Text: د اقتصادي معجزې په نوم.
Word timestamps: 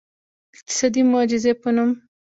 د 0.51 0.53
اقتصادي 0.55 1.01
معجزې 1.11 1.53
په 1.61 1.69
نوم. 1.75 1.91